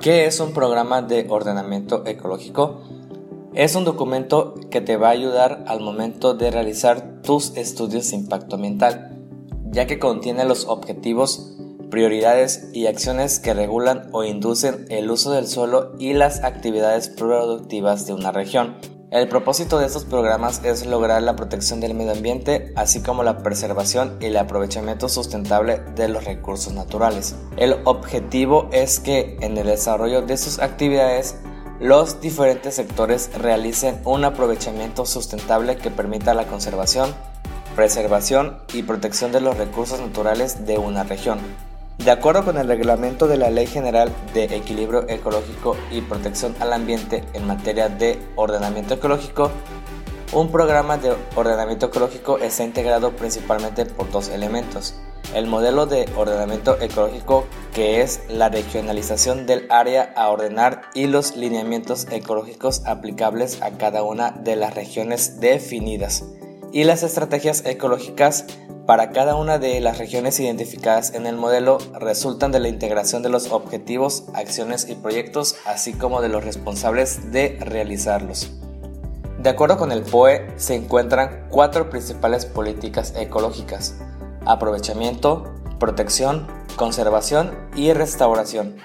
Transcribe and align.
¿Qué 0.00 0.26
es 0.26 0.38
un 0.38 0.52
programa 0.52 1.02
de 1.02 1.26
ordenamiento 1.28 2.06
ecológico? 2.06 2.82
Es 3.52 3.74
un 3.74 3.84
documento 3.84 4.54
que 4.70 4.80
te 4.80 4.96
va 4.96 5.08
a 5.08 5.10
ayudar 5.10 5.64
al 5.66 5.80
momento 5.80 6.34
de 6.34 6.52
realizar 6.52 7.20
tus 7.22 7.56
estudios 7.56 8.08
de 8.10 8.16
impacto 8.16 8.54
ambiental, 8.54 9.18
ya 9.72 9.88
que 9.88 9.98
contiene 9.98 10.44
los 10.44 10.66
objetivos, 10.66 11.56
prioridades 11.90 12.70
y 12.72 12.86
acciones 12.86 13.40
que 13.40 13.54
regulan 13.54 14.08
o 14.12 14.22
inducen 14.22 14.86
el 14.88 15.10
uso 15.10 15.32
del 15.32 15.48
suelo 15.48 15.92
y 15.98 16.12
las 16.12 16.44
actividades 16.44 17.08
productivas 17.08 18.06
de 18.06 18.12
una 18.12 18.30
región. 18.30 18.76
El 19.10 19.26
propósito 19.26 19.78
de 19.78 19.86
estos 19.86 20.04
programas 20.04 20.60
es 20.64 20.84
lograr 20.84 21.22
la 21.22 21.34
protección 21.34 21.80
del 21.80 21.94
medio 21.94 22.12
ambiente, 22.12 22.74
así 22.76 23.00
como 23.00 23.22
la 23.22 23.38
preservación 23.38 24.18
y 24.20 24.26
el 24.26 24.36
aprovechamiento 24.36 25.08
sustentable 25.08 25.78
de 25.94 26.08
los 26.08 26.24
recursos 26.24 26.74
naturales. 26.74 27.34
El 27.56 27.76
objetivo 27.84 28.68
es 28.70 29.00
que 29.00 29.38
en 29.40 29.56
el 29.56 29.66
desarrollo 29.66 30.20
de 30.20 30.36
sus 30.36 30.58
actividades 30.58 31.36
los 31.80 32.20
diferentes 32.20 32.74
sectores 32.74 33.30
realicen 33.38 33.98
un 34.04 34.26
aprovechamiento 34.26 35.06
sustentable 35.06 35.78
que 35.78 35.90
permita 35.90 36.34
la 36.34 36.46
conservación, 36.46 37.14
preservación 37.76 38.58
y 38.74 38.82
protección 38.82 39.32
de 39.32 39.40
los 39.40 39.56
recursos 39.56 40.00
naturales 40.00 40.66
de 40.66 40.76
una 40.76 41.04
región. 41.04 41.38
De 42.04 42.12
acuerdo 42.12 42.44
con 42.44 42.56
el 42.56 42.68
reglamento 42.68 43.26
de 43.26 43.36
la 43.36 43.50
Ley 43.50 43.66
General 43.66 44.10
de 44.32 44.44
Equilibrio 44.44 45.08
Ecológico 45.08 45.76
y 45.90 46.00
Protección 46.00 46.54
al 46.60 46.72
Ambiente 46.72 47.24
en 47.34 47.46
materia 47.46 47.88
de 47.88 48.18
ordenamiento 48.36 48.94
ecológico, 48.94 49.50
un 50.32 50.52
programa 50.52 50.96
de 50.96 51.14
ordenamiento 51.34 51.86
ecológico 51.86 52.38
está 52.38 52.62
integrado 52.62 53.16
principalmente 53.16 53.84
por 53.84 54.10
dos 54.12 54.28
elementos. 54.28 54.94
El 55.34 55.48
modelo 55.48 55.86
de 55.86 56.08
ordenamiento 56.16 56.80
ecológico, 56.80 57.46
que 57.74 58.00
es 58.00 58.20
la 58.28 58.48
regionalización 58.48 59.46
del 59.46 59.66
área 59.68 60.12
a 60.16 60.28
ordenar 60.28 60.82
y 60.94 61.08
los 61.08 61.36
lineamientos 61.36 62.06
ecológicos 62.10 62.82
aplicables 62.86 63.60
a 63.60 63.72
cada 63.72 64.04
una 64.04 64.30
de 64.30 64.54
las 64.54 64.74
regiones 64.74 65.40
definidas. 65.40 66.24
Y 66.72 66.84
las 66.84 67.02
estrategias 67.02 67.64
ecológicas 67.66 68.44
para 68.88 69.10
cada 69.10 69.34
una 69.34 69.58
de 69.58 69.78
las 69.82 69.98
regiones 69.98 70.40
identificadas 70.40 71.12
en 71.12 71.26
el 71.26 71.36
modelo 71.36 71.76
resultan 72.00 72.52
de 72.52 72.58
la 72.58 72.68
integración 72.68 73.22
de 73.22 73.28
los 73.28 73.52
objetivos, 73.52 74.24
acciones 74.32 74.88
y 74.88 74.94
proyectos, 74.94 75.56
así 75.66 75.92
como 75.92 76.22
de 76.22 76.30
los 76.30 76.42
responsables 76.42 77.30
de 77.30 77.58
realizarlos. 77.60 78.50
De 79.40 79.50
acuerdo 79.50 79.76
con 79.76 79.92
el 79.92 80.00
POE, 80.00 80.54
se 80.56 80.74
encuentran 80.74 81.48
cuatro 81.50 81.90
principales 81.90 82.46
políticas 82.46 83.12
ecológicas. 83.14 83.94
Aprovechamiento, 84.46 85.52
protección, 85.78 86.46
conservación 86.76 87.50
y 87.76 87.92
restauración. 87.92 88.76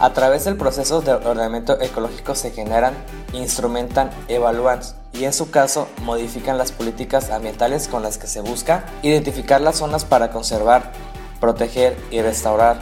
A 0.00 0.12
través 0.14 0.46
del 0.46 0.56
proceso 0.56 1.00
de 1.00 1.12
ordenamiento 1.12 1.80
ecológico 1.80 2.34
se 2.34 2.50
generan, 2.50 2.94
instrumentan, 3.32 4.10
evalúan 4.26 4.80
y 5.18 5.24
en 5.24 5.32
su 5.32 5.50
caso 5.50 5.88
modifican 6.02 6.58
las 6.58 6.72
políticas 6.72 7.30
ambientales 7.30 7.88
con 7.88 8.02
las 8.02 8.18
que 8.18 8.26
se 8.26 8.40
busca 8.40 8.86
identificar 9.02 9.60
las 9.60 9.76
zonas 9.76 10.04
para 10.04 10.30
conservar, 10.30 10.92
proteger 11.40 11.96
y 12.10 12.20
restaurar 12.20 12.80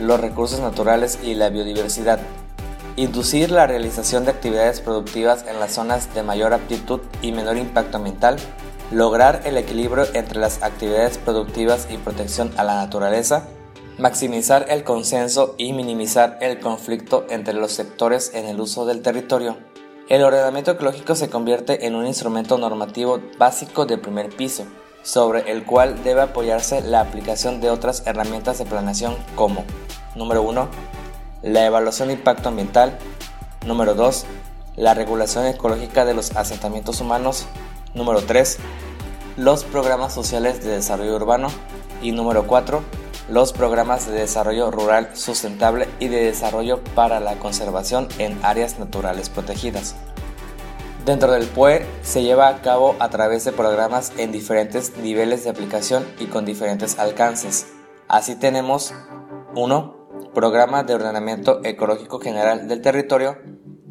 los 0.00 0.20
recursos 0.20 0.60
naturales 0.60 1.18
y 1.22 1.34
la 1.34 1.50
biodiversidad, 1.50 2.20
inducir 2.96 3.50
la 3.50 3.66
realización 3.66 4.24
de 4.24 4.32
actividades 4.32 4.80
productivas 4.80 5.44
en 5.48 5.60
las 5.60 5.72
zonas 5.72 6.14
de 6.14 6.22
mayor 6.22 6.52
aptitud 6.52 7.00
y 7.22 7.32
menor 7.32 7.56
impacto 7.56 7.98
ambiental, 7.98 8.36
lograr 8.90 9.42
el 9.44 9.56
equilibrio 9.56 10.06
entre 10.14 10.38
las 10.38 10.62
actividades 10.62 11.18
productivas 11.18 11.88
y 11.90 11.96
protección 11.98 12.52
a 12.56 12.64
la 12.64 12.76
naturaleza, 12.76 13.48
maximizar 13.98 14.66
el 14.68 14.84
consenso 14.84 15.54
y 15.58 15.72
minimizar 15.72 16.38
el 16.40 16.58
conflicto 16.60 17.26
entre 17.30 17.54
los 17.54 17.72
sectores 17.72 18.32
en 18.34 18.46
el 18.46 18.60
uso 18.60 18.86
del 18.86 19.02
territorio. 19.02 19.56
El 20.06 20.22
ordenamiento 20.22 20.70
ecológico 20.70 21.14
se 21.14 21.30
convierte 21.30 21.86
en 21.86 21.94
un 21.94 22.06
instrumento 22.06 22.58
normativo 22.58 23.20
básico 23.38 23.86
de 23.86 23.96
primer 23.96 24.28
piso, 24.28 24.66
sobre 25.02 25.50
el 25.50 25.64
cual 25.64 26.04
debe 26.04 26.20
apoyarse 26.20 26.82
la 26.82 27.00
aplicación 27.00 27.62
de 27.62 27.70
otras 27.70 28.06
herramientas 28.06 28.58
de 28.58 28.66
planeación 28.66 29.16
como, 29.34 29.64
número 30.14 30.42
1, 30.42 30.68
la 31.40 31.64
evaluación 31.64 32.08
de 32.08 32.14
impacto 32.14 32.50
ambiental, 32.50 32.98
número 33.64 33.94
2, 33.94 34.26
la 34.76 34.92
regulación 34.92 35.46
ecológica 35.46 36.04
de 36.04 36.12
los 36.12 36.36
asentamientos 36.36 37.00
humanos, 37.00 37.46
número 37.94 38.20
3, 38.20 38.58
los 39.38 39.64
programas 39.64 40.12
sociales 40.12 40.62
de 40.62 40.72
desarrollo 40.72 41.16
urbano 41.16 41.48
y 42.02 42.12
número 42.12 42.46
4, 42.46 42.82
los 43.28 43.52
programas 43.52 44.06
de 44.06 44.12
desarrollo 44.12 44.70
rural 44.70 45.10
sustentable 45.14 45.88
y 45.98 46.08
de 46.08 46.24
desarrollo 46.24 46.82
para 46.94 47.20
la 47.20 47.38
conservación 47.38 48.08
en 48.18 48.38
áreas 48.44 48.78
naturales 48.78 49.30
protegidas. 49.30 49.94
Dentro 51.04 51.32
del 51.32 51.46
PUE 51.46 51.86
se 52.02 52.22
lleva 52.22 52.48
a 52.48 52.62
cabo 52.62 52.96
a 52.98 53.10
través 53.10 53.44
de 53.44 53.52
programas 53.52 54.12
en 54.16 54.32
diferentes 54.32 54.96
niveles 54.96 55.44
de 55.44 55.50
aplicación 55.50 56.04
y 56.18 56.26
con 56.26 56.44
diferentes 56.44 56.98
alcances. 56.98 57.66
Así 58.08 58.36
tenemos 58.36 58.94
1. 59.54 60.32
Programa 60.34 60.82
de 60.82 60.94
Ordenamiento 60.94 61.60
Ecológico 61.62 62.20
General 62.20 62.68
del 62.68 62.80
Territorio, 62.80 63.38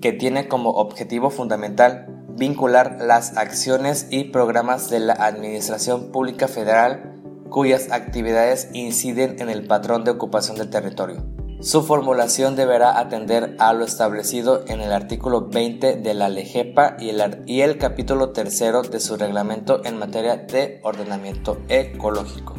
que 0.01 0.11
tiene 0.11 0.47
como 0.47 0.71
objetivo 0.71 1.29
fundamental 1.29 2.25
vincular 2.29 2.97
las 2.99 3.37
acciones 3.37 4.07
y 4.09 4.25
programas 4.25 4.89
de 4.89 4.99
la 4.99 5.13
Administración 5.13 6.11
Pública 6.11 6.47
Federal 6.47 7.12
cuyas 7.53 7.91
actividades 7.91 8.67
inciden 8.73 9.39
en 9.39 9.49
el 9.49 9.67
patrón 9.67 10.03
de 10.03 10.11
ocupación 10.11 10.57
del 10.57 10.71
territorio. 10.71 11.23
Su 11.61 11.83
formulación 11.83 12.55
deberá 12.55 12.99
atender 12.99 13.55
a 13.59 13.71
lo 13.73 13.85
establecido 13.85 14.65
en 14.67 14.81
el 14.81 14.91
artículo 14.91 15.47
20 15.49 15.97
de 15.97 16.13
la 16.15 16.29
LEGEPA 16.29 16.97
y 16.99 17.09
el, 17.11 17.43
y 17.45 17.61
el 17.61 17.77
capítulo 17.77 18.31
tercero 18.31 18.81
de 18.81 18.99
su 18.99 19.17
reglamento 19.17 19.85
en 19.85 19.97
materia 19.97 20.35
de 20.35 20.81
ordenamiento 20.83 21.61
ecológico. 21.69 22.55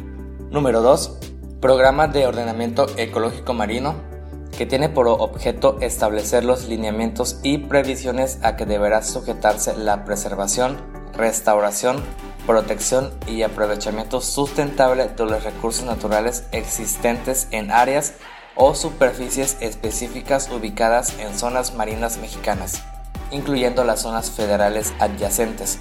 Número 0.49 0.81
2. 0.81 1.19
Programa 1.59 2.07
de 2.07 2.25
ordenamiento 2.25 2.87
ecológico 2.97 3.53
marino, 3.53 3.95
que 4.57 4.65
tiene 4.65 4.87
por 4.87 5.09
objeto 5.09 5.77
establecer 5.81 6.45
los 6.45 6.69
lineamientos 6.69 7.41
y 7.43 7.57
previsiones 7.57 8.39
a 8.43 8.55
que 8.55 8.65
deberá 8.65 9.03
sujetarse 9.03 9.75
la 9.75 10.05
preservación, 10.05 10.77
restauración, 11.13 11.97
protección 12.45 13.11
y 13.27 13.43
aprovechamiento 13.43 14.21
sustentable 14.21 15.07
de 15.07 15.25
los 15.25 15.43
recursos 15.43 15.85
naturales 15.85 16.45
existentes 16.51 17.47
en 17.51 17.71
áreas 17.71 18.13
o 18.55 18.73
superficies 18.75 19.57
específicas 19.59 20.49
ubicadas 20.49 21.19
en 21.19 21.37
zonas 21.37 21.75
marinas 21.75 22.17
mexicanas, 22.17 22.83
incluyendo 23.31 23.83
las 23.83 24.01
zonas 24.01 24.31
federales 24.31 24.93
adyacentes. 24.99 25.79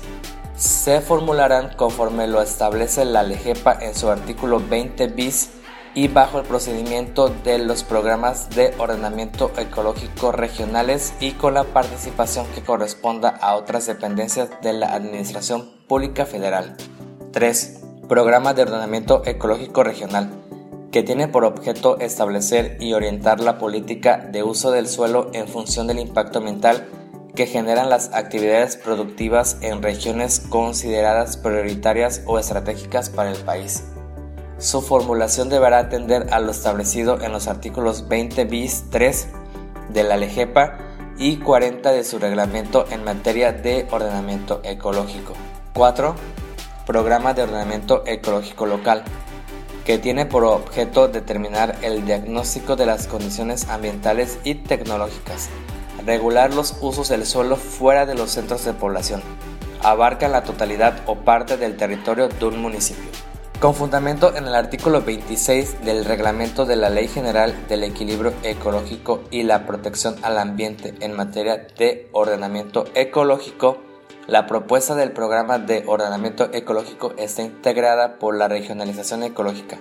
Se 0.57 1.01
formularán 1.01 1.75
conforme 1.77 2.27
lo 2.27 2.41
establece 2.41 3.05
la 3.05 3.23
LEGEPA 3.23 3.79
en 3.81 3.95
su 3.95 4.09
artículo 4.09 4.61
20 4.61 5.09
bis 5.09 5.51
y 5.95 6.09
bajo 6.09 6.41
el 6.41 6.45
procedimiento 6.45 7.29
de 7.29 7.59
los 7.59 7.85
programas 7.85 8.51
de 8.51 8.75
ordenamiento 8.79 9.53
ecológico 9.57 10.33
regionales 10.33 11.15
y 11.21 11.33
con 11.33 11.55
la 11.55 11.65
participación 11.65 12.47
que 12.55 12.63
corresponda 12.63 13.31
a 13.31 13.55
otras 13.55 13.87
dependencias 13.87 14.51
de 14.61 14.73
la 14.73 14.95
Administración 14.95 15.71
Pública 15.87 16.27
Federal. 16.27 16.77
3. 17.33 17.81
Programa 18.09 18.55
de 18.55 18.63
ordenamiento 18.63 19.23
ecológico 19.25 19.85
regional, 19.85 20.31
que 20.91 21.03
tiene 21.03 21.29
por 21.29 21.45
objeto 21.45 21.99
establecer 22.01 22.77
y 22.81 22.93
orientar 22.93 23.41
la 23.41 23.59
política 23.59 24.19
de 24.19 24.43
uso 24.43 24.73
del 24.73 24.89
suelo 24.89 25.31
en 25.33 25.49
función 25.49 25.87
del 25.87 26.01
impacto 26.01 26.39
ambiental 26.39 26.89
que 27.35 27.47
generan 27.47 27.91
las 27.91 28.13
actividades 28.13 28.77
productivas 28.77 29.59
en 29.61 29.83
regiones 29.83 30.41
consideradas 30.41 31.37
prioritarias 31.37 32.23
o 32.27 32.39
estratégicas 32.39 33.11
para 33.11 33.33
el 33.33 33.39
país. 33.39 33.83
Su 34.59 34.83
formulación 34.83 35.49
deberá 35.49 35.79
atender 35.79 36.29
a 36.33 36.39
lo 36.39 36.53
establecido 36.53 37.21
en 37.21 37.33
los 37.33 37.49
artículos 37.49 38.07
20 38.09 38.45
bis 38.45 38.85
3 38.91 39.29
de 39.89 40.05
la 40.05 40.17
LEGEPA 40.17 40.79
y 41.19 41.39
40 41.39 41.91
de 41.91 42.05
su 42.05 42.21
reglamento 42.21 42.87
en 42.91 43.03
materia 43.03 43.53
de 43.53 43.87
ordenamiento 43.91 44.61
ecológico. 44.63 45.33
4. 45.75 46.15
Programa 46.87 47.35
de 47.35 47.43
ordenamiento 47.43 48.05
ecológico 48.07 48.67
local, 48.67 49.03
que 49.85 49.99
tiene 49.99 50.25
por 50.25 50.45
objeto 50.45 51.09
determinar 51.09 51.77
el 51.83 52.05
diagnóstico 52.05 52.77
de 52.77 52.87
las 52.87 53.09
condiciones 53.09 53.69
ambientales 53.69 54.39
y 54.45 54.55
tecnológicas, 54.55 55.49
regular 56.07 56.55
los 56.55 56.77
usos 56.81 57.09
del 57.09 57.27
suelo 57.27 57.57
fuera 57.57 58.07
de 58.07 58.15
los 58.15 58.31
centros 58.31 58.65
de 58.65 58.73
población, 58.73 59.21
abarca 59.83 60.29
la 60.29 60.45
totalidad 60.45 61.01
o 61.07 61.17
parte 61.17 61.57
del 61.57 61.77
territorio 61.77 62.29
de 62.29 62.47
un 62.47 62.63
municipio 62.63 63.11
con 63.61 63.75
fundamento 63.75 64.37
en 64.37 64.47
el 64.47 64.55
artículo 64.55 65.03
26 65.03 65.85
del 65.85 66.05
Reglamento 66.05 66.67
de 66.67 66.77
la 66.77 66.91
Ley 66.91 67.09
General 67.09 67.55
del 67.69 67.85
Equilibrio 67.85 68.33
Ecológico 68.43 69.23
y 69.31 69.43
la 69.43 69.67
Protección 69.67 70.17
al 70.23 70.39
Ambiente 70.39 70.95
en 71.01 71.17
materia 71.17 71.67
de 71.79 72.09
ordenamiento 72.13 72.85
ecológico, 72.95 73.79
la 74.27 74.47
propuesta 74.47 74.95
del 74.95 75.13
programa 75.13 75.59
de 75.59 75.85
ordenamiento 75.87 76.51
ecológico 76.53 77.15
está 77.17 77.43
integrada 77.43 78.19
por 78.19 78.37
la 78.37 78.49
regionalización 78.49 79.23
ecológica, 79.23 79.79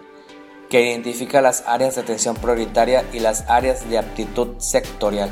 que 0.70 0.90
identifica 0.90 1.42
las 1.42 1.64
áreas 1.68 1.96
de 1.96 2.02
atención 2.02 2.36
prioritaria 2.36 3.04
y 3.12 3.20
las 3.20 3.50
áreas 3.50 3.90
de 3.90 3.98
aptitud 3.98 4.60
sectorial, 4.60 5.30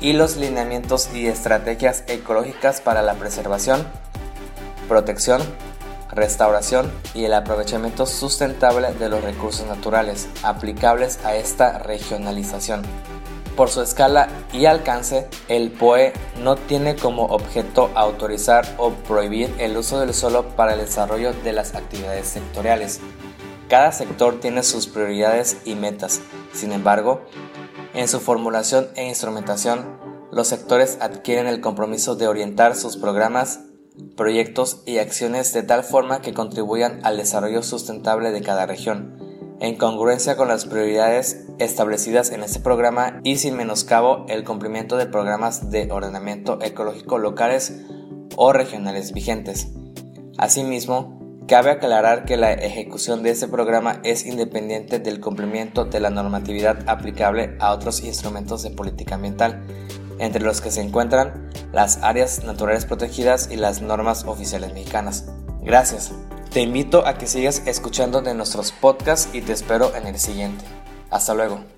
y 0.00 0.12
los 0.12 0.36
lineamientos 0.36 1.10
y 1.14 1.26
estrategias 1.26 2.04
ecológicas 2.06 2.80
para 2.80 3.02
la 3.02 3.14
preservación, 3.14 3.86
protección, 4.88 5.42
restauración 6.16 6.90
y 7.14 7.24
el 7.24 7.34
aprovechamiento 7.34 8.06
sustentable 8.06 8.92
de 8.94 9.08
los 9.08 9.22
recursos 9.22 9.66
naturales 9.66 10.28
aplicables 10.42 11.24
a 11.24 11.36
esta 11.36 11.78
regionalización. 11.78 12.82
Por 13.56 13.70
su 13.70 13.80
escala 13.80 14.28
y 14.52 14.66
alcance, 14.66 15.28
el 15.48 15.70
POE 15.70 16.12
no 16.42 16.56
tiene 16.56 16.96
como 16.96 17.24
objeto 17.26 17.90
autorizar 17.94 18.66
o 18.76 18.90
prohibir 18.90 19.54
el 19.58 19.76
uso 19.76 19.98
del 20.00 20.12
suelo 20.12 20.48
para 20.56 20.74
el 20.74 20.80
desarrollo 20.80 21.32
de 21.32 21.52
las 21.52 21.74
actividades 21.74 22.26
sectoriales. 22.26 23.00
Cada 23.68 23.92
sector 23.92 24.40
tiene 24.40 24.62
sus 24.62 24.86
prioridades 24.86 25.56
y 25.64 25.74
metas. 25.74 26.20
Sin 26.52 26.72
embargo, 26.72 27.22
en 27.94 28.08
su 28.08 28.20
formulación 28.20 28.88
e 28.94 29.08
instrumentación, 29.08 29.98
los 30.30 30.48
sectores 30.48 30.98
adquieren 31.00 31.46
el 31.46 31.62
compromiso 31.62 32.14
de 32.14 32.28
orientar 32.28 32.76
sus 32.76 32.98
programas, 32.98 33.60
proyectos 34.16 34.82
y 34.86 34.98
acciones 34.98 35.52
de 35.52 35.62
tal 35.62 35.84
forma 35.84 36.20
que 36.20 36.34
contribuyan 36.34 37.00
al 37.04 37.16
desarrollo 37.16 37.62
sustentable 37.62 38.30
de 38.32 38.42
cada 38.42 38.66
región 38.66 39.26
en 39.60 39.76
congruencia 39.76 40.36
con 40.36 40.48
las 40.48 40.66
prioridades 40.66 41.46
establecidas 41.58 42.30
en 42.30 42.42
este 42.42 42.60
programa 42.60 43.20
y 43.22 43.36
sin 43.36 43.56
menoscabo 43.56 44.26
el 44.28 44.44
cumplimiento 44.44 44.96
de 44.96 45.06
programas 45.06 45.70
de 45.70 45.90
ordenamiento 45.90 46.58
ecológico 46.62 47.18
locales 47.18 47.80
o 48.36 48.52
regionales 48.52 49.12
vigentes. 49.12 49.68
Asimismo, 50.36 51.18
cabe 51.48 51.70
aclarar 51.70 52.26
que 52.26 52.36
la 52.36 52.52
ejecución 52.52 53.22
de 53.22 53.30
este 53.30 53.48
programa 53.48 54.00
es 54.04 54.26
independiente 54.26 54.98
del 54.98 55.20
cumplimiento 55.20 55.86
de 55.86 56.00
la 56.00 56.10
normatividad 56.10 56.86
aplicable 56.86 57.56
a 57.58 57.72
otros 57.72 58.04
instrumentos 58.04 58.62
de 58.62 58.70
política 58.70 59.14
ambiental, 59.14 59.64
entre 60.18 60.42
los 60.42 60.60
que 60.60 60.70
se 60.70 60.82
encuentran 60.82 61.45
las 61.72 62.02
áreas 62.02 62.44
naturales 62.44 62.84
protegidas 62.84 63.48
y 63.50 63.56
las 63.56 63.82
normas 63.82 64.24
oficiales 64.24 64.72
mexicanas. 64.72 65.26
Gracias. 65.62 66.12
Te 66.50 66.60
invito 66.62 67.06
a 67.06 67.18
que 67.18 67.26
sigas 67.26 67.62
escuchando 67.66 68.22
de 68.22 68.34
nuestros 68.34 68.72
podcasts 68.72 69.28
y 69.34 69.42
te 69.42 69.52
espero 69.52 69.94
en 69.94 70.06
el 70.06 70.18
siguiente. 70.18 70.64
Hasta 71.10 71.34
luego. 71.34 71.75